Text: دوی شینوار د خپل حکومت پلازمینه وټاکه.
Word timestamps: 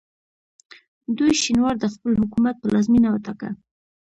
دوی 1.17 1.31
شینوار 1.41 1.75
د 1.79 1.85
خپل 1.93 2.11
حکومت 2.21 2.55
پلازمینه 2.63 3.09
وټاکه. 3.11 3.49